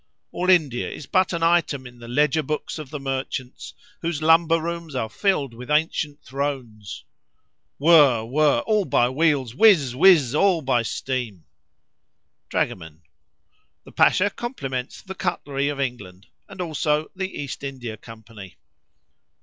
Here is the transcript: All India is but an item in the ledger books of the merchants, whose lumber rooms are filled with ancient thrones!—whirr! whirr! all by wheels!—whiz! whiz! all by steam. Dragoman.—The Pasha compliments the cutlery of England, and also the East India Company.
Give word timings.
All 0.31 0.49
India 0.49 0.89
is 0.89 1.05
but 1.05 1.31
an 1.31 1.43
item 1.43 1.85
in 1.85 1.99
the 1.99 2.07
ledger 2.07 2.41
books 2.41 2.79
of 2.79 2.89
the 2.89 2.99
merchants, 2.99 3.75
whose 4.01 4.19
lumber 4.19 4.59
rooms 4.59 4.95
are 4.95 5.11
filled 5.11 5.53
with 5.53 5.69
ancient 5.69 6.23
thrones!—whirr! 6.23 8.23
whirr! 8.25 8.61
all 8.65 8.85
by 8.85 9.09
wheels!—whiz! 9.09 9.95
whiz! 9.95 10.33
all 10.33 10.63
by 10.63 10.81
steam. 10.81 11.45
Dragoman.—The 12.49 13.91
Pasha 13.91 14.31
compliments 14.31 15.03
the 15.03 15.13
cutlery 15.13 15.69
of 15.69 15.79
England, 15.79 16.25
and 16.49 16.61
also 16.61 17.11
the 17.15 17.31
East 17.39 17.63
India 17.63 17.95
Company. 17.95 18.57